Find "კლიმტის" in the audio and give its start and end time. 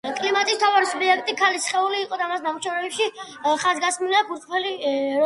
0.19-0.55